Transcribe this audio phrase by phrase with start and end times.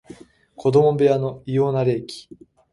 [0.55, 2.27] 子供部屋の異様な冷気